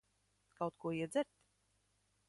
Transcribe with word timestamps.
Kaut 0.57 0.73
ko 0.79 0.87
iedzert? 1.01 1.31